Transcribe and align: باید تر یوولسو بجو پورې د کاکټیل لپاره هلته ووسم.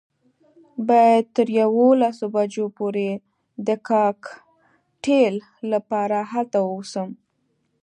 باید 0.87 1.25
تر 1.35 1.47
یوولسو 1.59 2.25
بجو 2.35 2.65
پورې 2.77 3.09
د 3.67 3.69
کاکټیل 3.89 5.35
لپاره 5.71 6.17
هلته 6.31 6.57
ووسم. 6.63 7.09